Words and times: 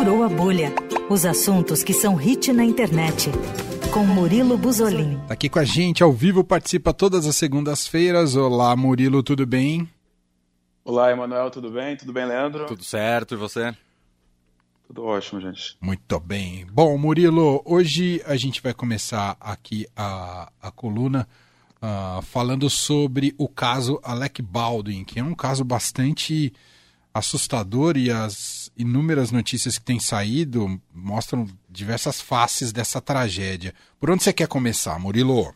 Furou 0.00 0.22
a 0.22 0.30
Bolha. 0.30 0.72
Os 1.10 1.26
assuntos 1.26 1.82
que 1.82 1.92
são 1.92 2.14
hit 2.14 2.54
na 2.54 2.64
internet. 2.64 3.28
Com 3.92 4.02
Murilo 4.02 4.56
Buzolin. 4.56 5.20
Tá 5.28 5.34
aqui 5.34 5.46
com 5.46 5.58
a 5.58 5.64
gente 5.64 6.02
ao 6.02 6.10
vivo, 6.10 6.42
participa 6.42 6.94
todas 6.94 7.26
as 7.26 7.36
segundas-feiras. 7.36 8.34
Olá, 8.34 8.74
Murilo, 8.74 9.22
tudo 9.22 9.44
bem? 9.44 9.86
Olá, 10.82 11.12
Emanuel, 11.12 11.50
tudo 11.50 11.70
bem? 11.70 11.98
Tudo 11.98 12.14
bem, 12.14 12.24
Leandro? 12.24 12.64
Tudo 12.64 12.82
certo, 12.82 13.34
e 13.34 13.36
você? 13.36 13.76
Tudo 14.86 15.04
ótimo, 15.04 15.38
gente. 15.38 15.76
Muito 15.82 16.18
bem. 16.18 16.64
Bom, 16.72 16.96
Murilo, 16.96 17.60
hoje 17.66 18.22
a 18.24 18.36
gente 18.36 18.62
vai 18.62 18.72
começar 18.72 19.36
aqui 19.38 19.86
a, 19.94 20.50
a 20.62 20.70
coluna 20.70 21.28
uh, 21.76 22.22
falando 22.22 22.70
sobre 22.70 23.34
o 23.36 23.46
caso 23.46 24.00
Alec 24.02 24.40
Baldwin, 24.40 25.04
que 25.04 25.20
é 25.20 25.22
um 25.22 25.34
caso 25.34 25.62
bastante 25.62 26.54
assustador 27.12 27.96
e 27.96 28.10
as 28.10 28.70
inúmeras 28.76 29.30
notícias 29.30 29.78
que 29.78 29.84
têm 29.84 29.98
saído 29.98 30.80
mostram 30.94 31.46
diversas 31.68 32.20
faces 32.20 32.72
dessa 32.72 33.00
tragédia. 33.00 33.74
Por 33.98 34.10
onde 34.10 34.22
você 34.22 34.32
quer 34.32 34.48
começar, 34.48 34.98
Murilo? 34.98 35.54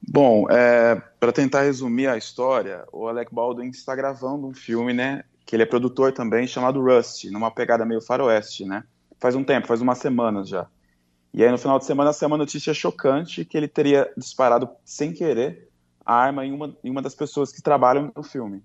Bom, 0.00 0.46
é, 0.50 0.94
para 1.20 1.32
tentar 1.32 1.62
resumir 1.62 2.06
a 2.06 2.16
história, 2.16 2.84
o 2.92 3.08
Alec 3.08 3.34
Baldwin 3.34 3.68
está 3.68 3.94
gravando 3.94 4.46
um 4.46 4.54
filme, 4.54 4.94
né? 4.94 5.24
Que 5.44 5.56
ele 5.56 5.62
é 5.62 5.66
produtor 5.66 6.12
também, 6.12 6.46
chamado 6.46 6.82
Rust, 6.82 7.24
numa 7.24 7.50
pegada 7.50 7.84
meio 7.84 8.00
faroeste, 8.00 8.64
né? 8.64 8.84
Faz 9.20 9.34
um 9.34 9.44
tempo, 9.44 9.66
faz 9.66 9.80
umas 9.80 9.98
semanas 9.98 10.48
já. 10.48 10.66
E 11.34 11.44
aí 11.44 11.50
no 11.50 11.58
final 11.58 11.78
de 11.78 11.84
semana 11.84 12.12
saiu 12.12 12.28
uma 12.28 12.38
notícia 12.38 12.72
chocante 12.72 13.44
que 13.44 13.56
ele 13.56 13.68
teria 13.68 14.10
disparado 14.16 14.68
sem 14.84 15.12
querer 15.12 15.68
a 16.04 16.14
arma 16.14 16.46
em 16.46 16.52
uma, 16.52 16.74
em 16.82 16.90
uma 16.90 17.02
das 17.02 17.14
pessoas 17.14 17.52
que 17.52 17.60
trabalham 17.60 18.10
no 18.16 18.22
filme. 18.22 18.62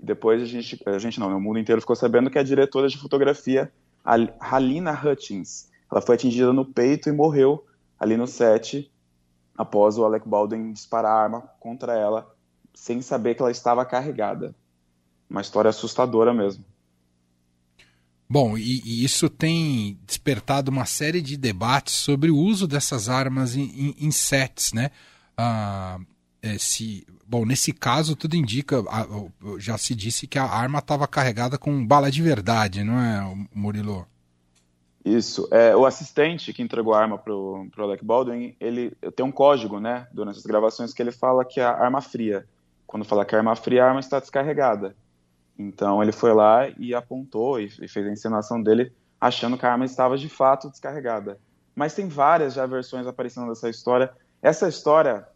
E 0.00 0.06
depois 0.06 0.42
a 0.42 0.46
gente, 0.46 0.80
a 0.86 0.98
gente 0.98 1.20
não, 1.20 1.28
né, 1.28 1.34
o 1.34 1.40
mundo 1.40 1.58
inteiro 1.58 1.80
ficou 1.80 1.94
sabendo 1.94 2.30
que 2.30 2.38
a 2.38 2.42
diretora 2.42 2.88
de 2.88 2.98
fotografia, 2.98 3.70
Halina 4.04 4.92
Hutchins, 4.92 5.68
ela 5.90 6.00
foi 6.00 6.14
atingida 6.14 6.52
no 6.52 6.64
peito 6.64 7.08
e 7.08 7.12
morreu 7.12 7.64
ali 7.98 8.16
no 8.16 8.26
set 8.26 8.90
após 9.56 9.98
o 9.98 10.04
Alec 10.04 10.26
Baldwin 10.26 10.72
disparar 10.72 11.12
a 11.12 11.22
arma 11.22 11.40
contra 11.60 11.92
ela 11.92 12.34
sem 12.72 13.02
saber 13.02 13.34
que 13.34 13.42
ela 13.42 13.50
estava 13.50 13.84
carregada. 13.84 14.54
Uma 15.28 15.42
história 15.42 15.68
assustadora 15.68 16.32
mesmo. 16.32 16.64
Bom, 18.28 18.56
e, 18.56 18.80
e, 18.84 19.04
isso 19.04 19.28
tem 19.28 19.98
despertado 20.06 20.70
uma 20.70 20.86
série 20.86 21.20
de 21.20 21.36
debates 21.36 21.94
sobre 21.94 22.30
o 22.30 22.36
uso 22.36 22.66
dessas 22.66 23.08
armas 23.08 23.56
em, 23.56 23.64
em, 23.64 24.06
em 24.06 24.10
sets, 24.12 24.72
né? 24.72 24.92
Ah, 25.36 25.98
é, 26.42 26.58
se, 26.58 27.06
bom, 27.26 27.44
nesse 27.44 27.72
caso 27.72 28.16
tudo 28.16 28.36
indica, 28.36 28.82
já 29.58 29.76
se 29.78 29.94
disse 29.94 30.26
que 30.26 30.38
a 30.38 30.44
arma 30.44 30.78
estava 30.78 31.06
carregada 31.06 31.58
com 31.58 31.86
bala 31.86 32.10
de 32.10 32.22
verdade, 32.22 32.82
não 32.82 32.98
é, 32.98 33.46
Murilo? 33.54 34.06
Isso. 35.04 35.48
É, 35.50 35.74
o 35.74 35.86
assistente 35.86 36.52
que 36.52 36.62
entregou 36.62 36.94
a 36.94 37.00
arma 37.00 37.16
pro, 37.18 37.66
pro 37.72 37.84
Alec 37.84 38.04
Baldwin, 38.04 38.54
ele 38.60 38.92
tem 39.16 39.24
um 39.24 39.32
código, 39.32 39.80
né, 39.80 40.06
durante 40.12 40.38
as 40.38 40.44
gravações 40.44 40.92
que 40.92 41.02
ele 41.02 41.12
fala 41.12 41.44
que 41.44 41.60
é 41.60 41.64
a 41.64 41.70
arma 41.70 42.00
fria. 42.00 42.46
Quando 42.86 43.04
fala 43.04 43.24
que 43.24 43.34
a 43.34 43.38
arma 43.38 43.56
fria, 43.56 43.84
a 43.84 43.88
arma 43.88 44.00
está 44.00 44.20
descarregada. 44.20 44.94
Então 45.58 46.02
ele 46.02 46.12
foi 46.12 46.32
lá 46.32 46.68
e 46.78 46.94
apontou 46.94 47.60
e, 47.60 47.66
e 47.80 47.88
fez 47.88 48.06
a 48.06 48.10
encenação 48.10 48.62
dele 48.62 48.92
achando 49.20 49.56
que 49.58 49.66
a 49.66 49.72
arma 49.72 49.84
estava 49.84 50.16
de 50.16 50.28
fato 50.28 50.70
descarregada. 50.70 51.38
Mas 51.74 51.94
tem 51.94 52.08
várias 52.08 52.54
já 52.54 52.66
versões 52.66 53.06
aparecendo 53.06 53.48
dessa 53.48 53.68
história. 53.68 54.10
Essa 54.42 54.68
história, 54.68 55.26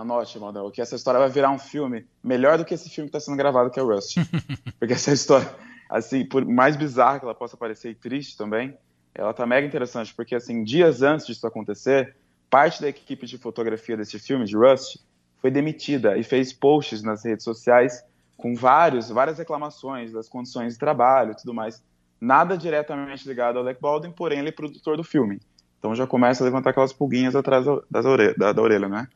anote, 0.00 0.38
Manuel, 0.38 0.70
que 0.70 0.80
essa 0.80 0.96
história 0.96 1.20
vai 1.20 1.28
virar 1.28 1.50
um 1.50 1.58
filme 1.58 2.06
melhor 2.22 2.58
do 2.58 2.64
que 2.64 2.74
esse 2.74 2.88
filme 2.88 3.10
que 3.10 3.16
está 3.16 3.24
sendo 3.24 3.36
gravado, 3.36 3.70
que 3.70 3.78
é 3.78 3.82
o 3.82 3.86
Rust. 3.86 4.16
Porque 4.78 4.94
essa 4.94 5.12
história, 5.12 5.48
assim, 5.90 6.24
por 6.24 6.44
mais 6.44 6.76
bizarra 6.76 7.18
que 7.18 7.24
ela 7.24 7.34
possa 7.34 7.56
parecer 7.56 7.90
e 7.90 7.94
triste 7.94 8.36
também, 8.36 8.76
ela 9.14 9.34
tá 9.34 9.44
mega 9.46 9.66
interessante, 9.66 10.14
porque, 10.14 10.34
assim, 10.34 10.62
dias 10.62 11.02
antes 11.02 11.26
disso 11.26 11.44
acontecer, 11.44 12.14
parte 12.48 12.80
da 12.80 12.88
equipe 12.88 13.26
de 13.26 13.36
fotografia 13.36 13.96
desse 13.96 14.16
filme, 14.16 14.44
de 14.44 14.56
Rust, 14.56 14.98
foi 15.38 15.50
demitida 15.50 16.16
e 16.16 16.22
fez 16.22 16.52
posts 16.52 17.02
nas 17.02 17.24
redes 17.24 17.42
sociais 17.42 18.04
com 18.36 18.54
vários, 18.54 19.08
várias 19.08 19.38
reclamações 19.38 20.12
das 20.12 20.28
condições 20.28 20.74
de 20.74 20.78
trabalho 20.78 21.32
e 21.32 21.36
tudo 21.36 21.52
mais. 21.52 21.82
Nada 22.20 22.56
diretamente 22.56 23.26
ligado 23.26 23.56
ao 23.56 23.64
Alec 23.64 23.80
Baldwin, 23.80 24.12
porém 24.12 24.38
ele 24.38 24.50
é 24.50 24.52
produtor 24.52 24.96
do 24.96 25.02
filme. 25.02 25.40
Então 25.78 25.94
já 25.94 26.06
começa 26.06 26.44
a 26.44 26.46
levantar 26.46 26.70
aquelas 26.70 26.92
pulguinhas 26.92 27.34
atrás 27.34 27.64
da, 27.90 28.52
da 28.52 28.62
orelha, 28.62 28.88
né? 28.88 29.08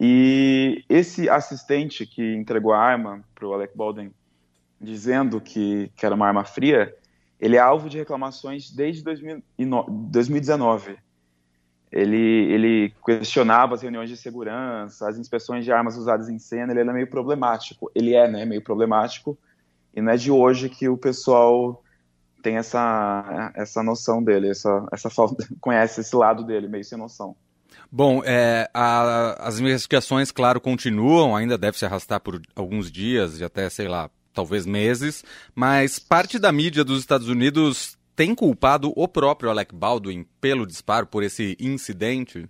E 0.00 0.84
esse 0.88 1.28
assistente 1.28 2.06
que 2.06 2.34
entregou 2.34 2.72
a 2.72 2.78
arma 2.78 3.22
para 3.34 3.46
o 3.46 3.52
Alec 3.52 3.76
Baldwin, 3.76 4.12
dizendo 4.80 5.40
que, 5.40 5.90
que 5.96 6.04
era 6.04 6.14
uma 6.14 6.26
arma 6.26 6.44
fria, 6.44 6.94
ele 7.38 7.56
é 7.56 7.60
alvo 7.60 7.88
de 7.88 7.98
reclamações 7.98 8.70
desde 8.70 9.02
2019 9.02 10.96
ele, 11.92 12.16
ele 12.16 12.94
questionava 13.04 13.74
as 13.74 13.82
reuniões 13.82 14.08
de 14.08 14.16
segurança, 14.16 15.06
as 15.06 15.18
inspeções 15.18 15.62
de 15.62 15.70
armas 15.70 15.98
usadas 15.98 16.30
em 16.30 16.38
cena, 16.38 16.72
ele 16.72 16.80
era 16.80 16.92
meio 16.92 17.06
problemático. 17.06 17.92
Ele 17.94 18.14
é, 18.14 18.26
né, 18.26 18.46
meio 18.46 18.62
problemático, 18.62 19.38
e 19.94 20.00
não 20.00 20.10
é 20.10 20.16
de 20.16 20.30
hoje 20.30 20.70
que 20.70 20.88
o 20.88 20.96
pessoal 20.96 21.84
tem 22.42 22.56
essa, 22.56 23.52
essa 23.54 23.82
noção 23.82 24.24
dele, 24.24 24.48
essa, 24.48 24.88
essa 24.90 25.10
falta, 25.10 25.46
conhece 25.60 26.00
esse 26.00 26.16
lado 26.16 26.42
dele, 26.44 26.66
meio 26.66 26.82
sem 26.82 26.96
noção. 26.96 27.36
Bom, 27.94 28.22
é, 28.24 28.70
a, 28.72 29.46
as 29.46 29.60
investigações, 29.60 30.32
claro, 30.32 30.58
continuam, 30.58 31.36
ainda 31.36 31.58
deve 31.58 31.78
se 31.78 31.84
arrastar 31.84 32.20
por 32.20 32.40
alguns 32.56 32.90
dias 32.90 33.38
e 33.38 33.44
até, 33.44 33.68
sei 33.68 33.86
lá, 33.86 34.08
talvez 34.32 34.64
meses, 34.64 35.22
mas 35.54 35.98
parte 35.98 36.38
da 36.38 36.50
mídia 36.50 36.84
dos 36.84 37.00
Estados 37.00 37.28
Unidos 37.28 37.98
tem 38.16 38.34
culpado 38.34 38.94
o 38.96 39.06
próprio 39.06 39.50
Alec 39.50 39.74
Baldwin 39.74 40.26
pelo 40.40 40.66
disparo, 40.66 41.06
por 41.06 41.22
esse 41.22 41.54
incidente? 41.60 42.48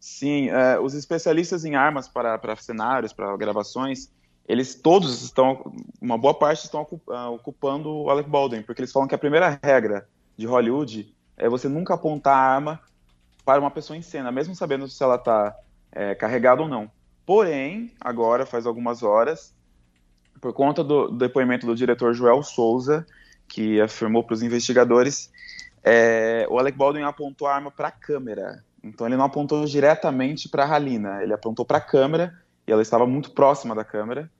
Sim, 0.00 0.48
é, 0.48 0.80
os 0.80 0.94
especialistas 0.94 1.64
em 1.64 1.76
armas 1.76 2.08
para, 2.08 2.36
para 2.36 2.56
cenários, 2.56 3.12
para 3.12 3.36
gravações, 3.36 4.10
eles 4.48 4.74
todos 4.74 5.22
estão, 5.22 5.72
uma 6.02 6.18
boa 6.18 6.34
parte 6.34 6.64
estão 6.64 6.84
ah, 7.10 7.30
ocupando 7.30 7.88
o 7.88 8.10
Alec 8.10 8.28
Baldwin, 8.28 8.62
porque 8.62 8.80
eles 8.80 8.90
falam 8.90 9.06
que 9.06 9.14
a 9.14 9.18
primeira 9.18 9.60
regra 9.62 10.08
de 10.36 10.44
Hollywood 10.44 11.14
é 11.36 11.48
você 11.48 11.68
nunca 11.68 11.94
apontar 11.94 12.36
a 12.36 12.54
arma 12.56 12.80
para 13.44 13.60
uma 13.60 13.70
pessoa 13.70 13.96
em 13.96 14.02
cena, 14.02 14.32
mesmo 14.32 14.54
sabendo 14.54 14.88
se 14.88 15.02
ela 15.02 15.16
está 15.16 15.54
é, 15.92 16.14
carregada 16.14 16.62
ou 16.62 16.68
não. 16.68 16.90
Porém, 17.26 17.92
agora, 18.00 18.46
faz 18.46 18.66
algumas 18.66 19.02
horas, 19.02 19.54
por 20.40 20.52
conta 20.52 20.82
do 20.82 21.08
depoimento 21.08 21.66
do 21.66 21.74
diretor 21.74 22.12
Joel 22.14 22.42
Souza, 22.42 23.06
que 23.48 23.80
afirmou 23.80 24.24
para 24.24 24.34
os 24.34 24.42
investigadores, 24.42 25.30
é, 25.82 26.46
o 26.50 26.58
Alec 26.58 26.76
Baldwin 26.76 27.02
apontou 27.02 27.46
a 27.46 27.54
arma 27.54 27.70
para 27.70 27.88
a 27.88 27.92
câmera. 27.92 28.64
Então 28.82 29.06
ele 29.06 29.16
não 29.16 29.24
apontou 29.24 29.64
diretamente 29.64 30.48
para 30.48 30.64
a 30.64 30.74
Halina, 30.74 31.22
ele 31.22 31.32
apontou 31.32 31.64
para 31.64 31.78
a 31.78 31.80
câmera 31.80 32.38
e 32.66 32.72
ela 32.72 32.82
estava 32.82 33.06
muito 33.06 33.30
próxima 33.30 33.74
da 33.74 33.84
câmera 33.84 34.30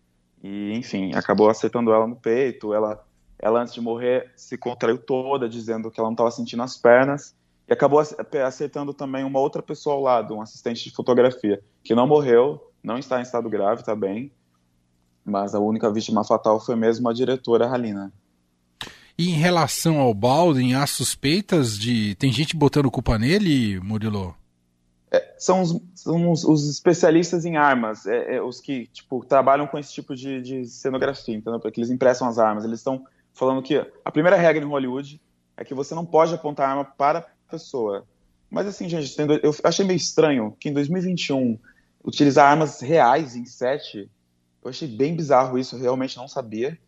e, 0.42 0.72
enfim, 0.74 1.14
acabou 1.14 1.48
acertando 1.48 1.92
ela 1.92 2.06
no 2.06 2.16
peito. 2.16 2.74
Ela, 2.74 3.02
ela 3.38 3.62
antes 3.62 3.72
de 3.72 3.80
morrer 3.80 4.30
se 4.36 4.58
contraiu 4.58 4.98
toda, 4.98 5.48
dizendo 5.48 5.90
que 5.90 5.98
ela 5.98 6.08
não 6.08 6.14
estava 6.14 6.30
sentindo 6.30 6.62
as 6.62 6.76
pernas 6.76 7.34
e 7.68 7.72
acabou 7.72 8.00
acertando 8.44 8.92
também 8.92 9.24
uma 9.24 9.38
outra 9.38 9.62
pessoa 9.62 9.96
ao 9.96 10.02
lado, 10.02 10.34
um 10.34 10.42
assistente 10.42 10.84
de 10.84 10.94
fotografia, 10.94 11.62
que 11.82 11.94
não 11.94 12.06
morreu, 12.06 12.70
não 12.82 12.98
está 12.98 13.18
em 13.18 13.22
estado 13.22 13.48
grave, 13.48 13.80
está 13.80 13.96
bem, 13.96 14.30
mas 15.24 15.54
a 15.54 15.58
única 15.58 15.90
vítima 15.90 16.22
fatal 16.24 16.60
foi 16.60 16.76
mesmo 16.76 17.08
a 17.08 17.12
diretora 17.12 17.66
Halina. 17.66 18.12
E 19.16 19.30
em 19.30 19.34
relação 19.34 19.98
ao 19.98 20.12
Baldwin, 20.12 20.74
há 20.74 20.86
suspeitas 20.86 21.78
de. 21.78 22.16
Tem 22.16 22.32
gente 22.32 22.56
botando 22.56 22.90
culpa 22.90 23.16
nele, 23.16 23.78
Murilo? 23.80 24.34
É, 25.10 25.34
são, 25.38 25.62
os, 25.62 25.80
são 25.94 26.32
os, 26.32 26.44
os, 26.44 26.68
especialistas 26.68 27.44
em 27.44 27.56
armas, 27.56 28.04
é, 28.06 28.34
é, 28.34 28.42
os 28.42 28.60
que 28.60 28.88
tipo, 28.88 29.24
trabalham 29.24 29.68
com 29.68 29.78
esse 29.78 29.92
tipo 29.92 30.16
de, 30.16 30.42
de 30.42 30.66
cenografia, 30.66 31.36
entendeu? 31.36 31.60
Porque 31.60 31.78
eles 31.78 31.90
impressam 31.90 32.26
as 32.26 32.38
armas. 32.40 32.64
Eles 32.64 32.80
estão 32.80 33.04
falando 33.32 33.62
que 33.62 33.76
a 34.04 34.10
primeira 34.10 34.36
regra 34.36 34.64
em 34.64 34.68
Hollywood 34.68 35.20
é 35.56 35.64
que 35.64 35.72
você 35.72 35.94
não 35.94 36.04
pode 36.04 36.34
apontar 36.34 36.68
arma 36.68 36.84
para 36.84 37.24
pessoa. 37.54 38.04
Mas 38.50 38.66
assim, 38.66 38.88
gente, 38.88 39.14
eu 39.42 39.54
achei 39.64 39.84
meio 39.84 39.96
estranho 39.96 40.56
que 40.60 40.68
em 40.68 40.72
2021 40.72 41.58
utilizar 42.04 42.50
armas 42.50 42.80
reais 42.80 43.34
em 43.34 43.44
set, 43.44 44.10
eu 44.62 44.70
achei 44.70 44.86
bem 44.88 45.16
bizarro 45.16 45.58
isso, 45.58 45.76
eu 45.76 45.80
realmente 45.80 46.16
não 46.16 46.28
sabia. 46.28 46.78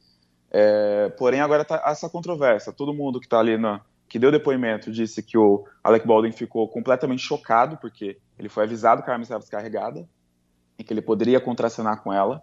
É, 0.50 1.08
porém, 1.18 1.40
agora 1.40 1.62
está 1.62 1.82
essa 1.86 2.08
controvérsia. 2.08 2.72
Todo 2.72 2.94
mundo 2.94 3.18
que 3.18 3.26
está 3.26 3.38
ali 3.38 3.56
na, 3.56 3.80
que 4.08 4.18
deu 4.18 4.30
depoimento 4.30 4.92
disse 4.92 5.22
que 5.22 5.36
o 5.36 5.64
Alec 5.82 6.06
Baldwin 6.06 6.32
ficou 6.32 6.68
completamente 6.68 7.22
chocado 7.22 7.76
porque 7.78 8.18
ele 8.38 8.48
foi 8.48 8.64
avisado 8.64 9.02
que 9.02 9.10
a 9.10 9.12
arma 9.12 9.22
estava 9.22 9.40
descarregada 9.40 10.08
e 10.78 10.84
que 10.84 10.92
ele 10.92 11.02
poderia 11.02 11.40
contracenar 11.40 12.02
com 12.02 12.12
ela. 12.12 12.42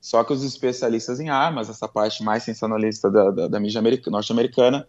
Só 0.00 0.22
que 0.22 0.32
os 0.32 0.44
especialistas 0.44 1.18
em 1.20 1.28
armas, 1.28 1.68
essa 1.68 1.88
parte 1.88 2.22
mais 2.22 2.44
sensacionalista 2.44 3.10
da, 3.10 3.30
da, 3.30 3.48
da 3.48 3.60
mídia 3.60 3.82
norte-americana, 4.06 4.86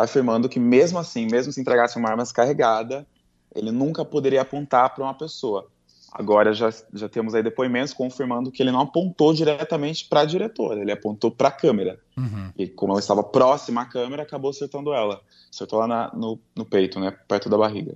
está 0.00 0.04
afirmando 0.04 0.48
que 0.48 0.58
mesmo 0.58 0.98
assim, 0.98 1.26
mesmo 1.26 1.52
se 1.52 1.60
entregasse 1.60 1.98
uma 1.98 2.08
arma 2.08 2.22
descarregada, 2.22 3.06
ele 3.54 3.70
nunca 3.70 4.04
poderia 4.04 4.42
apontar 4.42 4.94
para 4.94 5.04
uma 5.04 5.14
pessoa. 5.14 5.68
Agora 6.12 6.52
já, 6.52 6.70
já 6.92 7.08
temos 7.08 7.34
aí 7.34 7.42
depoimentos 7.42 7.92
confirmando 7.92 8.50
que 8.50 8.62
ele 8.62 8.72
não 8.72 8.80
apontou 8.80 9.32
diretamente 9.32 10.06
para 10.08 10.20
a 10.20 10.24
diretora, 10.24 10.80
ele 10.80 10.90
apontou 10.90 11.30
para 11.30 11.48
a 11.48 11.52
câmera. 11.52 12.00
Uhum. 12.16 12.50
E 12.58 12.66
como 12.66 12.92
ela 12.92 13.00
estava 13.00 13.22
próxima 13.22 13.82
à 13.82 13.84
câmera, 13.84 14.22
acabou 14.22 14.50
acertando 14.50 14.92
ela. 14.92 15.20
Acertou 15.52 15.78
lá 15.78 15.86
na, 15.86 16.12
no, 16.14 16.40
no 16.56 16.64
peito, 16.64 16.98
né? 16.98 17.12
Perto 17.28 17.48
da 17.48 17.56
barriga. 17.56 17.94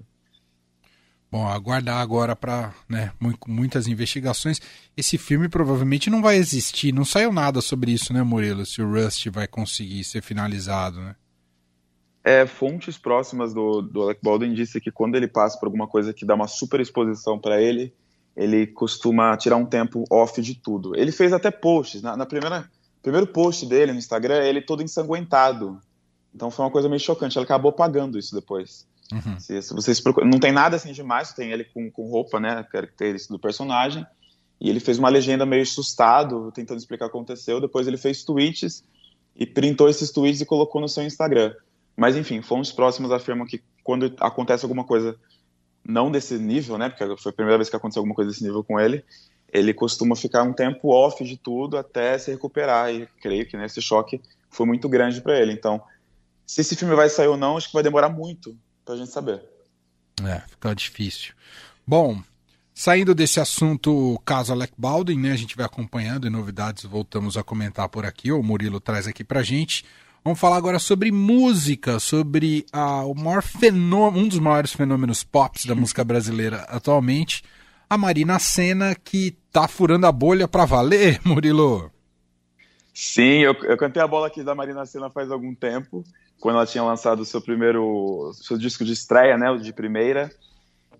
Bom, 1.30 1.48
aguardar 1.48 2.00
agora 2.00 2.36
para 2.36 2.72
né, 2.88 3.10
muitas 3.48 3.88
investigações. 3.88 4.60
Esse 4.96 5.18
filme 5.18 5.48
provavelmente 5.48 6.08
não 6.08 6.22
vai 6.22 6.36
existir. 6.36 6.92
Não 6.92 7.04
saiu 7.04 7.32
nada 7.32 7.60
sobre 7.60 7.90
isso, 7.90 8.12
né, 8.12 8.22
Murilo? 8.22 8.64
Se 8.64 8.80
o 8.80 8.88
Rust 8.88 9.28
vai 9.30 9.48
conseguir 9.48 10.04
ser 10.04 10.22
finalizado, 10.22 11.00
né? 11.00 11.16
É, 12.24 12.46
fontes 12.46 12.96
próximas 12.96 13.52
do, 13.52 13.82
do 13.82 14.02
Alec 14.02 14.20
Baldwin 14.22 14.54
disse 14.54 14.80
que 14.80 14.90
quando 14.90 15.14
ele 15.14 15.28
passa 15.28 15.58
por 15.58 15.66
alguma 15.66 15.86
coisa 15.86 16.14
que 16.14 16.24
dá 16.24 16.34
uma 16.34 16.48
super 16.48 16.80
exposição 16.80 17.38
para 17.38 17.60
ele, 17.60 17.92
ele 18.34 18.66
costuma 18.66 19.36
tirar 19.36 19.56
um 19.56 19.66
tempo 19.66 20.04
off 20.10 20.40
de 20.40 20.54
tudo. 20.54 20.96
Ele 20.96 21.12
fez 21.12 21.34
até 21.34 21.50
posts. 21.50 22.00
Na, 22.00 22.16
na 22.16 22.24
primeira 22.24 22.68
primeiro 23.02 23.26
post 23.26 23.66
dele 23.66 23.92
no 23.92 23.98
Instagram, 23.98 24.42
ele 24.42 24.62
todo 24.62 24.82
ensanguentado. 24.82 25.78
Então 26.34 26.50
foi 26.50 26.64
uma 26.64 26.70
coisa 26.70 26.88
meio 26.88 26.98
chocante. 26.98 27.36
Ele 27.38 27.44
acabou 27.44 27.70
pagando 27.70 28.18
isso 28.18 28.34
depois. 28.34 28.86
Uhum. 29.12 29.38
Se, 29.38 29.60
se 29.60 29.74
vocês 29.74 30.00
procuram, 30.00 30.26
não 30.26 30.40
tem 30.40 30.50
nada 30.50 30.76
assim 30.76 30.92
demais, 30.92 31.34
tem 31.34 31.52
ele 31.52 31.64
com, 31.64 31.90
com 31.90 32.08
roupa, 32.08 32.40
né, 32.40 32.64
característica 32.72 33.34
do 33.34 33.38
personagem. 33.38 34.04
E 34.58 34.70
ele 34.70 34.80
fez 34.80 34.98
uma 34.98 35.10
legenda 35.10 35.44
meio 35.44 35.62
assustado, 35.62 36.50
tentando 36.52 36.78
explicar 36.78 37.06
o 37.06 37.10
que 37.10 37.16
aconteceu. 37.16 37.60
Depois 37.60 37.86
ele 37.86 37.98
fez 37.98 38.24
tweets 38.24 38.82
e 39.36 39.44
printou 39.44 39.90
esses 39.90 40.10
tweets 40.10 40.40
e 40.40 40.46
colocou 40.46 40.80
no 40.80 40.88
seu 40.88 41.04
Instagram. 41.04 41.52
Mas 41.96 42.16
enfim, 42.16 42.42
fontes 42.42 42.72
próximas 42.72 43.12
afirmam 43.12 43.46
que 43.46 43.62
quando 43.82 44.14
acontece 44.20 44.64
alguma 44.64 44.84
coisa 44.84 45.16
não 45.84 46.10
desse 46.10 46.38
nível, 46.38 46.78
né, 46.78 46.88
porque 46.88 47.04
foi 47.22 47.30
a 47.30 47.34
primeira 47.34 47.58
vez 47.58 47.68
que 47.68 47.76
aconteceu 47.76 48.00
alguma 48.00 48.14
coisa 48.14 48.30
desse 48.30 48.42
nível 48.42 48.64
com 48.64 48.80
ele, 48.80 49.04
ele 49.54 49.72
costuma 49.72 50.16
ficar 50.16 50.42
um 50.42 50.52
tempo 50.52 50.88
off 50.88 51.22
de 51.22 51.36
tudo 51.36 51.78
até 51.78 52.18
se 52.18 52.30
recuperar. 52.32 52.92
E 52.92 53.06
creio 53.20 53.46
que 53.46 53.56
nesse 53.56 53.80
choque 53.80 54.20
foi 54.50 54.66
muito 54.66 54.88
grande 54.88 55.20
para 55.20 55.38
ele. 55.38 55.52
Então, 55.52 55.80
se 56.44 56.60
esse 56.60 56.74
filme 56.74 56.94
vai 56.96 57.08
sair 57.08 57.28
ou 57.28 57.36
não, 57.36 57.56
acho 57.56 57.68
que 57.68 57.74
vai 57.74 57.82
demorar 57.82 58.08
muito 58.08 58.56
pra 58.84 58.96
gente 58.96 59.12
saber. 59.12 59.42
É, 60.26 60.40
fica 60.48 60.74
difícil. 60.74 61.34
Bom, 61.86 62.20
saindo 62.74 63.14
desse 63.14 63.38
assunto, 63.38 64.20
caso 64.24 64.52
Alec 64.52 64.72
Baldwin, 64.76 65.18
né, 65.18 65.32
a 65.32 65.36
gente 65.36 65.56
vai 65.56 65.66
acompanhando 65.66 66.26
e 66.26 66.30
novidades 66.30 66.84
voltamos 66.84 67.36
a 67.36 67.44
comentar 67.44 67.88
por 67.88 68.04
aqui, 68.04 68.32
o 68.32 68.42
Murilo 68.42 68.80
traz 68.80 69.06
aqui 69.06 69.22
pra 69.22 69.42
gente. 69.42 69.84
Vamos 70.24 70.40
falar 70.40 70.56
agora 70.56 70.78
sobre 70.78 71.12
música, 71.12 72.00
sobre 72.00 72.64
ah, 72.72 73.04
o 73.04 73.14
maior 73.14 73.42
fenômeno, 73.42 74.24
um 74.24 74.26
dos 74.26 74.38
maiores 74.38 74.72
fenômenos 74.72 75.22
pop 75.22 75.68
da 75.68 75.74
música 75.74 76.02
brasileira 76.02 76.62
atualmente, 76.62 77.42
a 77.90 77.98
Marina 77.98 78.38
Senna, 78.38 78.94
que 78.94 79.36
tá 79.52 79.68
furando 79.68 80.06
a 80.06 80.12
bolha 80.12 80.48
pra 80.48 80.64
valer, 80.64 81.20
Murilo. 81.26 81.90
Sim, 82.94 83.40
eu, 83.40 83.52
eu 83.64 83.76
cantei 83.76 84.02
a 84.02 84.06
bola 84.06 84.28
aqui 84.28 84.42
da 84.42 84.54
Marina 84.54 84.86
Senna 84.86 85.10
faz 85.10 85.30
algum 85.30 85.54
tempo 85.54 86.02
quando 86.40 86.56
ela 86.56 86.66
tinha 86.66 86.82
lançado 86.82 87.20
o 87.20 87.26
seu 87.26 87.42
primeiro 87.42 88.32
seu 88.32 88.56
disco 88.56 88.82
de 88.82 88.94
estreia, 88.94 89.36
né, 89.36 89.50
o 89.50 89.58
de 89.58 89.74
primeira. 89.74 90.32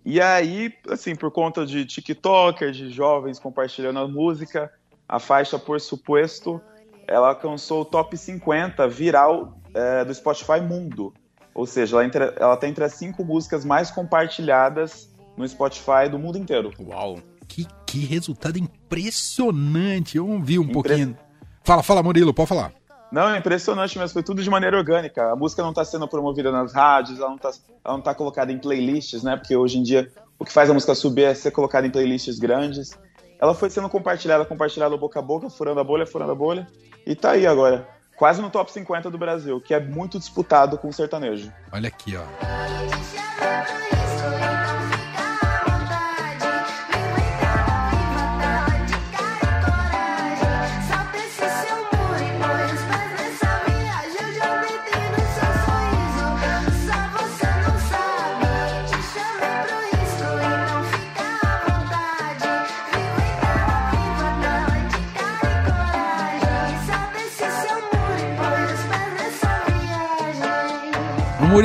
E 0.05 0.21
aí, 0.21 0.71
assim, 0.87 1.15
por 1.15 1.31
conta 1.31 1.65
de 1.65 1.83
TikToker, 1.83 2.71
de 2.71 2.91
jovens 2.91 3.39
compartilhando 3.39 3.97
a 3.97 4.07
música, 4.07 4.71
a 5.09 5.19
faixa 5.19 5.57
Por 5.57 5.81
Suposto, 5.81 6.61
ela 7.07 7.29
alcançou 7.29 7.81
o 7.81 7.85
top 7.85 8.17
50 8.17 8.87
viral 8.87 9.57
é, 9.73 10.03
do 10.03 10.13
Spotify 10.13 10.61
Mundo. 10.61 11.13
Ou 11.53 11.65
seja, 11.65 11.95
ela, 11.95 12.05
entre, 12.05 12.33
ela 12.37 12.57
tá 12.57 12.67
entre 12.67 12.83
as 12.83 12.93
cinco 12.93 13.23
músicas 13.23 13.63
mais 13.63 13.89
compartilhadas 13.89 15.09
no 15.37 15.47
Spotify 15.47 16.09
do 16.09 16.19
mundo 16.19 16.37
inteiro. 16.37 16.71
Uau! 16.79 17.19
Que, 17.47 17.67
que 17.85 17.99
resultado 17.99 18.57
impressionante! 18.57 20.17
Eu 20.17 20.27
ouvi 20.27 20.59
um 20.59 20.63
Impre... 20.63 20.73
pouquinho. 20.73 21.17
Fala, 21.63 21.81
fala, 21.81 22.03
Murilo, 22.03 22.33
pode 22.33 22.49
falar. 22.49 22.73
Não, 23.11 23.29
é 23.29 23.37
impressionante 23.37 23.97
mesmo, 23.97 24.13
foi 24.13 24.23
tudo 24.23 24.43
de 24.43 24.49
maneira 24.49 24.77
orgânica. 24.77 25.31
A 25.31 25.35
música 25.35 25.61
não 25.61 25.69
está 25.69 25.85
sendo 25.85 26.07
promovida 26.07 26.51
nas 26.51 26.73
rádios, 26.73 27.19
ela 27.19 27.29
não 27.29 27.37
está 27.37 27.51
ela 27.85 27.93
não 27.93 28.01
tá 28.01 28.15
colocada 28.15 28.51
em 28.51 28.57
playlists, 28.57 29.23
né? 29.23 29.37
Porque 29.37 29.55
hoje 29.55 29.77
em 29.77 29.83
dia 29.83 30.11
o 30.39 30.43
que 30.43 30.51
faz 30.51 30.69
a 30.69 30.73
música 30.73 30.95
subir 30.95 31.23
é 31.23 31.33
ser 31.33 31.51
colocada 31.51 31.85
em 31.85 31.91
playlists 31.91 32.39
grandes. 32.39 32.97
Ela 33.45 33.53
foi 33.53 33.69
sendo 33.69 33.87
compartilhada, 33.87 34.43
compartilhada 34.43 34.97
boca 34.97 35.19
a 35.19 35.21
boca, 35.21 35.51
furando 35.51 35.79
a 35.79 35.83
bolha, 35.83 36.07
furando 36.07 36.31
a 36.31 36.35
bolha, 36.35 36.67
e 37.05 37.15
tá 37.15 37.33
aí 37.33 37.45
agora, 37.45 37.87
quase 38.17 38.41
no 38.41 38.49
top 38.49 38.71
50 38.71 39.11
do 39.11 39.19
Brasil, 39.19 39.61
que 39.61 39.71
é 39.71 39.79
muito 39.79 40.17
disputado 40.17 40.79
com 40.79 40.87
o 40.87 40.93
sertanejo. 40.93 41.53
Olha 41.71 41.87
aqui, 41.87 42.15
ó. 42.17 42.23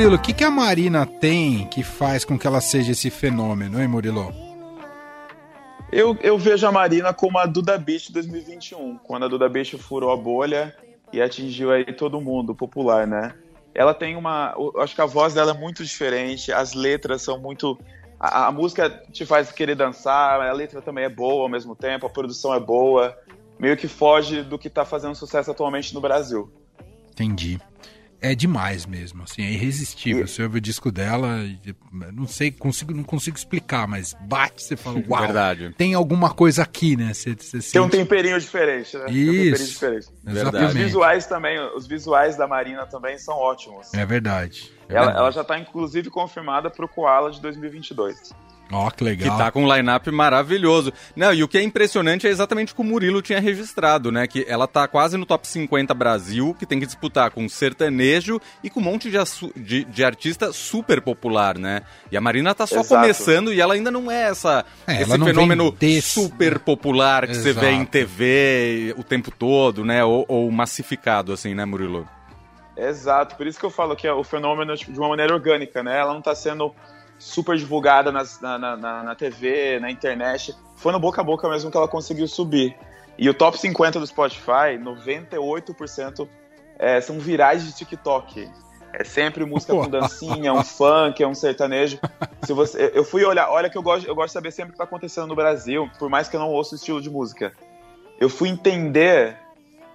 Murilo, 0.01 0.15
o 0.15 0.19
que, 0.19 0.33
que 0.33 0.43
a 0.43 0.49
Marina 0.49 1.05
tem 1.05 1.67
que 1.67 1.83
faz 1.83 2.25
com 2.25 2.35
que 2.35 2.47
ela 2.47 2.59
seja 2.59 2.91
esse 2.91 3.11
fenômeno, 3.11 3.79
hein, 3.79 3.87
Murilo? 3.87 4.33
Eu, 5.91 6.17
eu 6.23 6.39
vejo 6.39 6.65
a 6.65 6.71
Marina 6.71 7.13
como 7.13 7.37
a 7.37 7.45
Duda 7.45 7.77
Beach 7.77 8.11
2021, 8.11 8.97
quando 8.97 9.25
a 9.25 9.27
Duda 9.27 9.47
Beach 9.47 9.77
furou 9.77 10.11
a 10.11 10.17
bolha 10.17 10.75
e 11.13 11.21
atingiu 11.21 11.71
aí 11.71 11.85
todo 11.93 12.19
mundo, 12.19 12.55
popular, 12.55 13.05
né? 13.05 13.35
Ela 13.75 13.93
tem 13.93 14.15
uma. 14.15 14.55
Acho 14.79 14.95
que 14.95 15.01
a 15.01 15.05
voz 15.05 15.35
dela 15.35 15.51
é 15.51 15.53
muito 15.59 15.85
diferente, 15.85 16.51
as 16.51 16.73
letras 16.73 17.21
são 17.21 17.39
muito. 17.39 17.77
A, 18.19 18.47
a 18.47 18.51
música 18.51 18.89
te 19.11 19.23
faz 19.23 19.51
querer 19.51 19.75
dançar, 19.75 20.41
a 20.41 20.51
letra 20.51 20.81
também 20.81 21.03
é 21.03 21.09
boa 21.09 21.43
ao 21.43 21.49
mesmo 21.49 21.75
tempo, 21.75 22.07
a 22.07 22.09
produção 22.09 22.55
é 22.55 22.59
boa, 22.59 23.15
meio 23.59 23.77
que 23.77 23.87
foge 23.87 24.41
do 24.41 24.57
que 24.57 24.67
tá 24.67 24.83
fazendo 24.83 25.13
sucesso 25.13 25.51
atualmente 25.51 25.93
no 25.93 26.01
Brasil. 26.01 26.51
Entendi 27.11 27.59
é 28.21 28.35
demais 28.35 28.85
mesmo, 28.85 29.23
assim, 29.23 29.41
é 29.41 29.49
irresistível. 29.49 30.27
Você 30.27 30.43
ouve 30.43 30.59
o 30.59 30.61
disco 30.61 30.91
dela, 30.91 31.39
não 32.13 32.27
sei, 32.27 32.51
consigo, 32.51 32.93
não 32.93 33.03
consigo 33.03 33.35
explicar, 33.35 33.87
mas 33.87 34.15
bate, 34.21 34.63
você 34.63 34.77
fala, 34.77 35.03
uau, 35.09 35.21
Verdade. 35.21 35.73
tem 35.75 35.95
alguma 35.95 36.29
coisa 36.31 36.61
aqui, 36.61 36.95
né? 36.95 37.13
Você, 37.13 37.35
você 37.35 37.51
tem 37.51 37.61
sente... 37.61 37.79
um 37.79 37.89
temperinho 37.89 38.39
diferente, 38.39 38.95
né? 38.95 39.05
Isso, 39.09 39.11
tem 39.11 39.29
um 39.29 39.43
temperinho 39.43 39.67
diferente. 39.67 40.07
Verdade. 40.23 40.63
E 40.63 40.67
os 40.67 40.73
visuais 40.73 41.25
também, 41.25 41.59
os 41.75 41.87
visuais 41.87 42.37
da 42.37 42.47
Marina 42.47 42.85
também 42.85 43.17
são 43.17 43.35
ótimos. 43.35 43.91
É 43.93 44.05
verdade. 44.05 44.71
É 44.87 44.93
ela, 44.93 45.05
verdade. 45.05 45.19
ela 45.19 45.31
já 45.31 45.41
está 45.41 45.57
inclusive 45.57 46.09
confirmada 46.11 46.69
para 46.69 46.85
o 46.85 46.87
Koala 46.87 47.31
de 47.31 47.41
2022. 47.41 48.33
Ó, 48.71 48.87
oh, 48.87 48.91
que 48.91 49.03
legal. 49.03 49.31
Que 49.31 49.43
tá 49.43 49.51
com 49.51 49.63
um 49.63 49.75
line-up 49.75 50.09
maravilhoso. 50.11 50.93
Não, 51.15 51.33
e 51.33 51.43
o 51.43 51.47
que 51.47 51.57
é 51.57 51.61
impressionante 51.61 52.25
é 52.25 52.29
exatamente 52.29 52.71
o 52.71 52.75
que 52.75 52.81
o 52.81 52.85
Murilo 52.85 53.21
tinha 53.21 53.39
registrado, 53.39 54.11
né? 54.11 54.25
Que 54.27 54.45
ela 54.47 54.67
tá 54.67 54.87
quase 54.87 55.17
no 55.17 55.25
top 55.25 55.47
50 55.47 55.93
Brasil, 55.93 56.55
que 56.57 56.65
tem 56.65 56.79
que 56.79 56.85
disputar 56.85 57.31
com 57.31 57.47
sertanejo 57.49 58.39
e 58.63 58.69
com 58.69 58.79
um 58.79 58.83
monte 58.83 59.11
de, 59.11 59.17
de, 59.57 59.83
de 59.83 60.03
artista 60.03 60.53
super 60.53 61.01
popular, 61.01 61.57
né? 61.57 61.81
E 62.09 62.15
a 62.15 62.21
Marina 62.21 62.55
tá 62.55 62.65
só 62.65 62.79
Exato. 62.79 63.01
começando 63.01 63.53
e 63.53 63.59
ela 63.59 63.73
ainda 63.73 63.91
não 63.91 64.09
é 64.09 64.23
essa, 64.29 64.65
é, 64.87 65.01
esse 65.01 65.19
fenômeno 65.19 65.71
desse... 65.71 66.21
super 66.21 66.59
popular 66.59 67.25
que 67.25 67.33
Exato. 67.33 67.53
você 67.53 67.53
vê 67.53 67.71
em 67.71 67.85
TV 67.85 68.95
o 68.97 69.03
tempo 69.03 69.31
todo, 69.31 69.83
né? 69.83 70.03
Ou, 70.03 70.25
ou 70.27 70.49
massificado, 70.49 71.33
assim, 71.33 71.53
né, 71.53 71.65
Murilo? 71.65 72.07
Exato, 72.77 73.35
por 73.35 73.45
isso 73.45 73.59
que 73.59 73.65
eu 73.65 73.69
falo 73.69 73.95
que 73.95 74.07
é 74.07 74.13
o 74.13 74.23
fenômeno 74.23 74.75
tipo, 74.75 74.93
de 74.93 74.99
uma 74.99 75.09
maneira 75.09 75.33
orgânica, 75.33 75.83
né? 75.83 75.99
Ela 75.99 76.13
não 76.13 76.21
tá 76.21 76.33
sendo 76.33 76.73
super 77.21 77.55
divulgada 77.55 78.11
nas, 78.11 78.41
na, 78.41 78.57
na, 78.57 78.75
na, 78.75 79.15
TV, 79.15 79.79
na 79.79 79.91
internet. 79.91 80.55
Foi 80.75 80.91
no 80.91 80.99
boca 80.99 81.21
a 81.21 81.23
boca 81.23 81.47
mesmo 81.47 81.69
que 81.69 81.77
ela 81.77 81.87
conseguiu 81.87 82.27
subir. 82.27 82.75
E 83.15 83.29
o 83.29 83.33
top 83.33 83.59
50 83.59 83.99
do 83.99 84.07
Spotify, 84.07 84.79
98% 84.81 86.27
é, 86.79 86.99
são 86.99 87.19
virais 87.19 87.63
de 87.63 87.73
TikTok. 87.73 88.49
É 88.93 89.03
sempre 89.03 89.45
música 89.45 89.71
com 89.71 89.87
dancinha, 89.87 90.51
um 90.51 90.63
funk, 90.65 91.21
é 91.21 91.27
um 91.27 91.35
sertanejo. 91.35 91.99
Se 92.43 92.53
você, 92.53 92.91
eu 92.95 93.03
fui 93.03 93.23
olhar, 93.23 93.49
olha 93.51 93.69
que 93.69 93.77
eu 93.77 93.83
gosto, 93.83 94.07
eu 94.07 94.15
gosto 94.15 94.29
de 94.29 94.33
saber 94.33 94.51
sempre 94.51 94.69
o 94.69 94.73
que 94.73 94.75
está 94.75 94.83
acontecendo 94.85 95.27
no 95.27 95.35
Brasil, 95.35 95.89
por 95.99 96.09
mais 96.09 96.27
que 96.27 96.35
eu 96.35 96.39
não 96.39 96.49
ouça 96.49 96.73
o 96.73 96.77
estilo 96.77 96.99
de 96.99 97.09
música. 97.09 97.53
Eu 98.19 98.29
fui 98.29 98.49
entender 98.49 99.37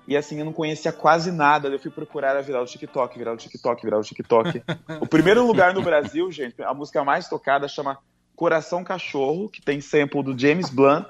e 0.07 0.17
assim, 0.17 0.39
eu 0.39 0.45
não 0.45 0.53
conhecia 0.53 0.93
quase 0.93 1.33
nada. 1.33 1.69
Eu 1.69 1.79
fui 1.79 1.91
procurar 1.91 2.31
era 2.31 2.43
virar 2.43 2.63
o 2.63 2.67
TikTok, 2.67 3.19
virar 3.19 3.33
o 3.33 3.37
TikTok, 3.37 3.83
virar 3.83 3.99
o 3.99 4.03
TikTok. 4.03 4.63
o 5.01 5.07
primeiro 5.07 5.47
lugar 5.47 5.75
no 5.75 5.83
Brasil, 5.83 6.31
gente, 6.31 6.63
a 6.63 6.73
música 6.73 7.03
mais 7.05 7.29
tocada 7.29 7.67
chama 7.67 7.99
Coração 8.35 8.85
Cachorro, 8.85 9.49
que 9.49 9.61
tem 9.61 9.81
sample 9.81 10.23
do 10.23 10.39
James 10.39 10.71
Blunt. 10.71 11.07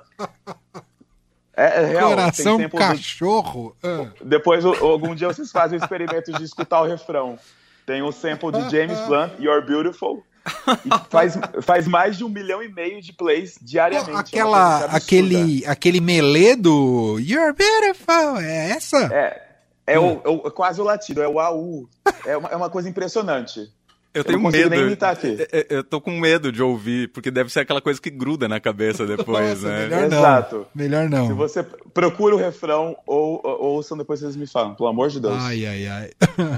É, 1.54 1.82
é 1.82 1.86
real. 1.86 2.10
Coração 2.10 2.68
Cachorro? 2.68 3.76
Do... 3.82 3.88
Ah. 3.88 4.12
Depois, 4.24 4.64
algum 4.64 5.14
dia 5.14 5.28
vocês 5.28 5.50
fazem 5.50 5.78
o 5.78 5.82
experimento 5.82 6.32
de 6.32 6.44
escutar 6.44 6.82
o 6.82 6.86
refrão. 6.86 7.38
Tem 7.84 8.02
o 8.02 8.12
sample 8.12 8.50
do 8.50 8.68
James 8.68 8.98
Blunt, 9.06 9.32
You're 9.38 9.64
Beautiful. 9.64 10.22
faz, 11.10 11.38
faz 11.62 11.86
mais 11.86 12.16
de 12.16 12.24
um 12.24 12.28
milhão 12.28 12.62
e 12.62 12.68
meio 12.68 13.00
de 13.00 13.12
plays 13.12 13.58
diariamente. 13.60 14.10
Pô, 14.10 14.16
é 14.16 14.20
aquela, 14.20 14.84
aquele, 14.86 15.66
aquele 15.66 16.00
melê 16.00 16.56
do 16.56 17.18
You're 17.18 17.52
Beautiful, 17.52 18.38
é 18.40 18.70
essa? 18.70 18.98
É, 19.12 19.46
é, 19.86 20.00
hum. 20.00 20.20
o, 20.24 20.28
é, 20.28 20.28
o, 20.28 20.50
quase 20.50 20.80
o 20.80 20.84
latido, 20.84 21.22
é 21.22 21.28
o 21.28 21.38
AU. 21.38 21.88
É 22.24 22.36
uma, 22.36 22.48
é 22.48 22.56
uma 22.56 22.70
coisa 22.70 22.88
impressionante. 22.88 23.72
Eu 24.16 24.24
tenho 24.24 24.38
eu 24.38 24.50
medo. 24.50 24.74
Eu, 24.74 25.66
eu 25.68 25.84
tô 25.84 26.00
com 26.00 26.10
medo 26.18 26.50
de 26.50 26.62
ouvir, 26.62 27.08
porque 27.08 27.30
deve 27.30 27.52
ser 27.52 27.60
aquela 27.60 27.82
coisa 27.82 28.00
que 28.00 28.08
gruda 28.08 28.48
na 28.48 28.58
cabeça 28.58 29.04
depois, 29.06 29.62
Nossa, 29.62 29.68
né? 29.68 29.82
Melhor 29.84 30.08
não. 30.08 30.18
Exato. 30.18 30.66
Melhor 30.74 31.08
não. 31.10 31.26
Se 31.26 31.32
você 31.34 31.62
procura 31.92 32.34
o 32.34 32.38
refrão 32.38 32.96
ou, 33.06 33.42
ou 33.44 33.74
ouçam 33.74 33.96
depois 33.96 34.20
vocês 34.20 34.34
me 34.34 34.46
falam, 34.46 34.74
pelo 34.74 34.88
amor 34.88 35.10
de 35.10 35.20
Deus. 35.20 35.34
Ai, 35.38 35.66
ai, 35.66 35.86
ai. 35.86 36.10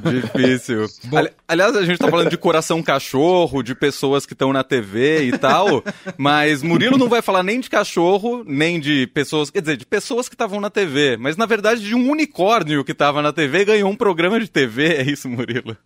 Difícil. 0.08 0.86
Ali, 1.12 1.30
aliás, 1.48 1.76
a 1.76 1.84
gente 1.84 1.98
tá 1.98 2.08
falando 2.08 2.30
de 2.30 2.38
coração 2.38 2.80
cachorro, 2.80 3.60
de 3.60 3.74
pessoas 3.74 4.24
que 4.24 4.34
estão 4.34 4.52
na 4.52 4.62
TV 4.62 5.24
e 5.24 5.36
tal, 5.36 5.82
mas 6.16 6.62
Murilo 6.62 6.96
não 6.96 7.08
vai 7.08 7.20
falar 7.20 7.42
nem 7.42 7.58
de 7.58 7.68
cachorro, 7.68 8.44
nem 8.46 8.78
de 8.78 9.08
pessoas, 9.08 9.50
quer 9.50 9.62
dizer, 9.62 9.76
de 9.76 9.86
pessoas 9.86 10.28
que 10.28 10.36
estavam 10.36 10.60
na 10.60 10.70
TV, 10.70 11.16
mas 11.16 11.36
na 11.36 11.44
verdade 11.44 11.80
de 11.80 11.94
um 11.94 12.08
unicórnio 12.08 12.84
que 12.84 12.94
tava 12.94 13.20
na 13.20 13.32
TV 13.32 13.62
e 13.62 13.64
ganhou 13.64 13.90
um 13.90 13.96
programa 13.96 14.38
de 14.38 14.48
TV, 14.48 14.94
é 14.94 15.02
isso, 15.02 15.28
Murilo? 15.28 15.76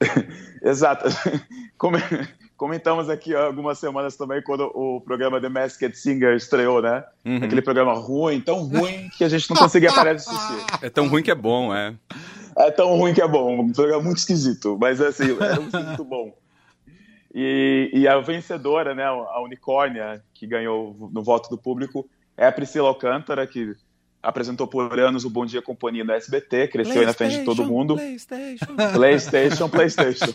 Exato. 0.62 1.06
Comentamos 2.56 3.08
aqui 3.08 3.34
algumas 3.34 3.78
semanas 3.78 4.16
também 4.16 4.42
quando 4.42 4.64
o 4.74 5.00
programa 5.00 5.40
The 5.40 5.48
Masked 5.48 5.96
Singer 5.96 6.34
estreou, 6.34 6.82
né? 6.82 7.04
Uhum. 7.24 7.36
Aquele 7.36 7.62
programa 7.62 7.94
ruim, 7.94 8.40
tão 8.40 8.64
ruim 8.64 9.08
que 9.16 9.22
a 9.22 9.28
gente 9.28 9.48
não 9.48 9.56
conseguia 9.56 9.92
parar 9.92 10.14
de 10.14 10.22
assistir. 10.22 10.66
É 10.82 10.90
tão 10.90 11.06
ruim 11.06 11.22
que 11.22 11.30
é 11.30 11.36
bom, 11.36 11.72
é. 11.72 11.94
É 12.56 12.70
tão 12.72 12.96
ruim 12.96 13.14
que 13.14 13.22
é 13.22 13.28
bom. 13.28 13.60
Um 13.60 13.72
programa 13.72 14.02
muito 14.02 14.18
esquisito, 14.18 14.76
mas 14.80 15.00
assim, 15.00 15.36
é 15.40 15.84
muito 15.84 16.04
bom. 16.04 16.34
E, 17.32 17.90
e, 17.92 18.08
a 18.08 18.18
vencedora, 18.18 18.94
né, 18.94 19.04
a 19.04 19.40
unicórnia 19.40 20.20
que 20.34 20.46
ganhou 20.46 20.96
no 21.12 21.22
voto 21.22 21.48
do 21.48 21.58
público 21.58 22.08
é 22.36 22.46
a 22.46 22.52
Priscila 22.52 22.88
Alcântara, 22.88 23.46
que 23.46 23.76
apresentou 24.28 24.66
por 24.66 25.00
anos 25.00 25.24
o 25.24 25.30
Bom 25.30 25.46
Dia 25.46 25.62
Companhia 25.62 26.04
no 26.04 26.12
SBT, 26.12 26.68
cresceu 26.68 27.00
aí 27.00 27.06
na 27.06 27.14
frente 27.14 27.38
de 27.38 27.44
todo 27.44 27.64
mundo. 27.64 27.94
PlayStation, 27.94 28.66
PlayStation, 28.92 29.68
PlayStation. 29.70 30.34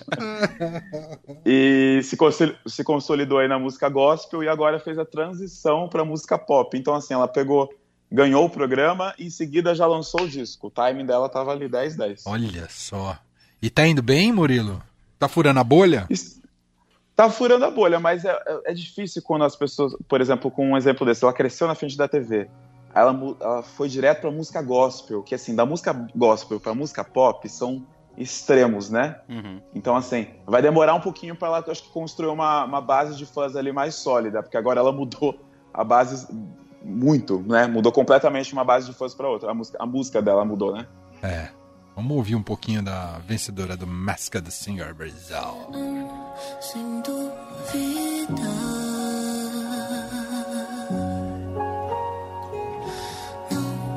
e 1.45 1.99
se, 2.01 2.17
se 2.65 2.83
consolidou 2.83 3.37
aí 3.37 3.47
na 3.47 3.59
música 3.59 3.87
gospel 3.89 4.43
e 4.43 4.49
agora 4.49 4.79
fez 4.79 4.97
a 4.97 5.05
transição 5.05 5.87
para 5.87 6.03
música 6.03 6.39
pop. 6.39 6.75
Então, 6.75 6.95
assim, 6.95 7.13
ela 7.13 7.27
pegou, 7.27 7.71
ganhou 8.11 8.45
o 8.45 8.49
programa 8.49 9.13
e 9.19 9.27
em 9.27 9.29
seguida 9.29 9.75
já 9.75 9.85
lançou 9.85 10.23
o 10.23 10.27
disco. 10.27 10.67
O 10.67 10.71
timing 10.71 11.05
dela 11.05 11.29
tava 11.29 11.51
ali 11.51 11.69
10-10. 11.69 12.23
Olha 12.25 12.67
só. 12.71 13.15
E 13.61 13.69
tá 13.69 13.85
indo 13.85 14.01
bem, 14.01 14.33
Murilo? 14.33 14.81
Tá 15.19 15.27
furando 15.27 15.59
a 15.59 15.63
bolha? 15.63 16.07
Tá 17.15 17.29
furando 17.29 17.63
a 17.63 17.69
bolha, 17.69 17.99
mas 17.99 18.25
é, 18.25 18.31
é, 18.31 18.71
é 18.71 18.73
difícil 18.73 19.21
quando 19.21 19.45
as 19.45 19.55
pessoas, 19.55 19.95
por 20.07 20.19
exemplo, 20.19 20.49
com 20.49 20.71
um 20.71 20.75
exemplo 20.75 21.05
desse, 21.05 21.23
ela 21.23 21.31
cresceu 21.31 21.67
na 21.67 21.75
frente 21.75 21.95
da 21.95 22.07
TV 22.07 22.49
ela, 22.93 23.37
ela 23.39 23.63
foi 23.63 23.89
direto 23.89 24.21
para 24.21 24.31
música 24.31 24.61
gospel, 24.61 25.23
que 25.23 25.33
assim, 25.33 25.55
da 25.55 25.65
música 25.65 26.07
gospel 26.15 26.59
para 26.59 26.73
música 26.73 27.03
pop 27.03 27.47
são 27.49 27.85
extremos, 28.17 28.89
né? 28.89 29.19
Uhum. 29.27 29.61
Então, 29.73 29.95
assim, 29.95 30.27
vai 30.45 30.61
demorar 30.61 30.93
um 30.93 30.99
pouquinho 30.99 31.35
para 31.35 31.47
ela, 31.47 31.65
acho 31.67 31.83
que, 31.83 31.89
construir 31.89 32.29
uma, 32.29 32.63
uma 32.65 32.81
base 32.81 33.17
de 33.17 33.25
fãs 33.25 33.55
ali 33.55 33.71
mais 33.71 33.95
sólida, 33.95 34.43
porque 34.43 34.57
agora 34.57 34.79
ela 34.79 34.91
mudou 34.91 35.39
a 35.73 35.83
base 35.83 36.27
muito, 36.83 37.39
né? 37.47 37.65
Mudou 37.65 37.91
completamente 37.91 38.53
uma 38.53 38.63
base 38.63 38.85
de 38.85 38.93
fãs 38.93 39.15
para 39.15 39.27
outra. 39.27 39.51
A 39.51 39.53
música, 39.53 39.77
a 39.81 39.85
música 39.85 40.21
dela 40.21 40.45
mudou, 40.45 40.73
né? 40.73 40.85
É. 41.21 41.49
Vamos 41.95 42.17
ouvir 42.17 42.35
um 42.35 42.43
pouquinho 42.43 42.81
da 42.81 43.19
vencedora 43.19 43.77
do 43.77 43.85
Masked 43.85 44.51
Singer 44.51 44.93
Brasil. 44.95 45.37
Sem 46.59 47.01
dúvida. 47.01 47.33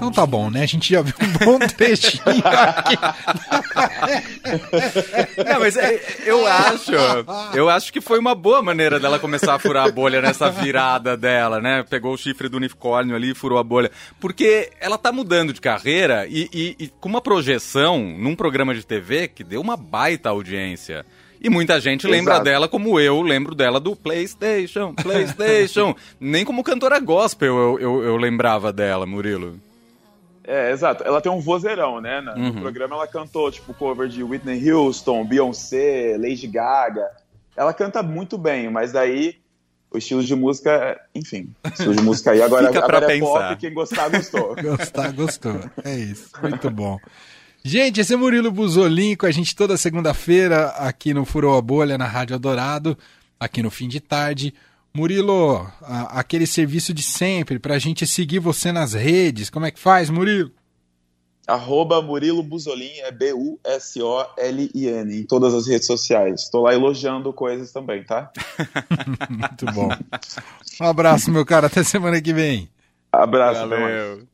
Então 0.07 0.25
tá 0.25 0.27
bom, 0.27 0.51
né? 0.51 0.63
A 0.63 0.67
gente 0.67 0.93
já 0.93 1.03
viu 1.03 1.15
um 1.21 1.45
bom 1.45 1.59
trechinho 1.67 2.23
aqui. 2.25 2.97
Não, 5.45 5.59
mas 5.59 5.77
é, 5.77 6.01
eu 6.25 6.47
acho, 6.47 6.93
eu 7.55 7.69
acho 7.69 7.93
que 7.93 8.01
foi 8.01 8.19
uma 8.21 8.35
boa 8.35 8.63
maneira 8.63 9.01
dela 9.01 9.19
começar 9.19 9.55
a 9.55 9.59
furar 9.59 9.89
a 9.89 9.91
bolha 9.91 10.23
nessa 10.23 10.49
virada 10.49 11.17
dela, 11.17 11.61
né? 11.61 11.85
Pegou 11.89 12.15
o 12.15 12.17
chifre 12.17 12.49
do 12.49 12.57
unicórnio 12.57 13.17
ali 13.17 13.33
e 13.33 13.35
furou 13.35 13.59
a 13.59 13.65
bolha. 13.65 13.91
Porque 14.21 14.71
ela 14.81 14.97
tá 14.97 15.11
mudando 15.11 15.53
de 15.53 15.61
carreira 15.61 16.25
e, 16.29 16.49
e, 16.53 16.77
e 16.85 16.89
com 17.01 17.09
uma 17.09 17.21
projeção 17.21 17.99
num 17.99 18.37
programa 18.37 18.75
de 18.75 18.87
TV 18.87 19.27
que 19.27 19.43
deu 19.43 19.61
uma 19.61 19.77
baita 19.77 20.29
audiência. 20.29 21.05
E 21.41 21.51
muita 21.51 21.81
gente 21.81 22.07
lembra 22.07 22.35
Exato. 22.35 22.45
dela 22.45 22.69
como 22.69 22.99
eu 22.99 23.21
lembro 23.23 23.55
dela 23.55 23.79
do 23.79 23.95
PlayStation, 23.95 24.95
PlayStation. 24.95 25.95
Nem 26.19 26.45
como 26.45 26.65
cantora 26.65 26.99
gospel 26.99 27.57
eu, 27.57 27.79
eu, 27.79 28.03
eu 28.05 28.17
lembrava 28.17 28.73
dela, 28.73 29.05
Murilo. 29.05 29.61
É, 30.47 30.71
exato. 30.71 31.03
Ela 31.03 31.21
tem 31.21 31.31
um 31.31 31.41
vozeirão, 31.41 32.01
né? 32.01 32.21
No 32.21 32.33
uhum. 32.33 32.61
programa 32.61 32.95
ela 32.95 33.07
cantou, 33.07 33.51
tipo, 33.51 33.75
cover 33.75 34.09
de 34.09 34.23
Whitney 34.23 34.71
Houston, 34.71 35.25
Beyoncé, 35.25 36.17
Lady 36.19 36.47
Gaga. 36.47 37.11
Ela 37.57 37.75
canta 37.75 38.03
muito 38.03 38.39
bem, 38.39 38.71
mas 38.71 38.93
daí 38.93 39.37
o 39.91 39.99
estilo 39.99 40.23
de 40.23 40.35
música, 40.35 41.01
enfim, 41.15 41.49
o 41.65 41.69
estilo 41.69 41.95
de 41.95 42.03
música 42.03 42.31
aí 42.33 42.43
agora, 42.43 42.69
agora 42.69 43.07
é 43.07 43.19
pensar. 43.19 43.49
pop, 43.49 43.57
quem 43.57 43.73
gostar, 43.73 44.09
gostou. 44.09 44.55
gostar, 44.63 45.13
gostou. 45.13 45.61
É 45.85 45.95
isso. 45.97 46.31
Muito 46.41 46.71
bom. 46.71 46.99
Gente, 47.65 48.01
esse 48.01 48.15
é 48.15 48.17
Murilo 48.17 48.53
Buzolin 48.53 49.17
com 49.17 49.27
a 49.27 49.31
gente 49.31 49.57
toda 49.57 49.77
segunda-feira 49.77 50.67
aqui 50.77 51.13
no 51.13 51.25
Furou 51.25 51.57
a 51.59 51.63
Bolha, 51.63 51.99
na 51.99 52.07
Rádio 52.07 52.37
Adorado, 52.37 52.97
aqui 53.41 53.61
no 53.61 53.71
fim 53.71 53.89
de 53.89 53.99
tarde. 53.99 54.55
Murilo, 54.97 55.71
a, 55.83 56.21
aquele 56.21 56.47
serviço 56.47 56.95
de 56.95 57.03
sempre 57.03 57.59
para 57.59 57.75
a 57.75 57.79
gente 57.79 58.07
seguir 58.07 58.39
você 58.39 58.73
nas 58.73 58.95
redes. 58.95 59.51
Como 59.51 59.67
é 59.67 59.71
que 59.71 59.79
faz, 59.79 60.09
Murilo? 60.09 60.51
Arroba 61.47 62.01
Murilo 62.01 62.43
Buzolin, 62.43 62.99
é 63.01 63.13
B-U-S-O-L-I-N, 63.13 63.61
em 65.21 65.25
todas 65.25 65.53
as 65.53 65.67
redes 65.69 65.87
sociais. 65.87 66.45
Estou 66.45 66.63
lá 66.63 66.73
elogiando 66.73 67.31
coisas 67.31 67.71
também, 67.71 68.03
tá? 68.05 68.33
Muito 69.29 69.67
bom. 69.67 69.91
Um 70.81 70.87
abraço, 70.87 71.31
meu 71.31 71.45
cara. 71.45 71.67
Até 71.67 71.85
semana 71.85 72.21
que 72.21 72.33
vem. 72.33 72.69
Abraço, 73.13 73.69
Valeu. 73.69 74.27